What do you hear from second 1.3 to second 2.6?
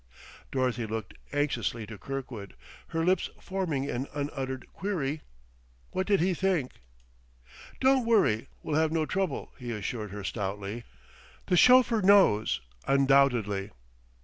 anxiously to Kirkwood,